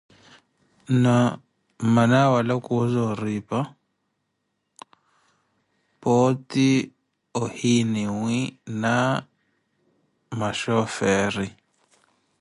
[1.01, 1.15] Na
[1.83, 3.59] mmana awala kuwo zooripa,
[6.01, 6.67] pooti
[7.41, 8.39] ohoniwi
[8.81, 8.93] na
[10.39, 11.47] maxooferi.